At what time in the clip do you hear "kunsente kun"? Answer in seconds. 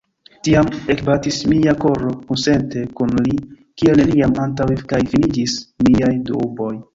2.29-3.13